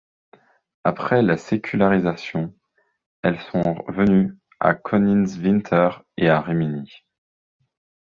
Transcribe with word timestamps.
Après 0.83 1.21
la 1.21 1.37
sécularisation, 1.37 2.55
elles 3.21 3.39
sont 3.39 3.83
venues 3.87 4.35
à 4.59 4.73
Königswinter 4.73 5.91
et 6.17 6.27
à 6.27 6.41
Rimini. 6.41 6.91